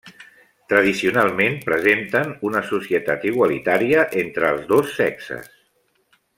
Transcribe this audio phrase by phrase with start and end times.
[0.71, 5.57] Tradicionalment presenten una societat igualitària entre els dos sexes.